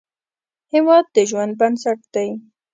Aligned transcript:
هیواد 0.73 1.05
د 1.15 1.17
ژوند 1.29 1.53
بنسټ 1.59 1.99
دی 2.13 2.29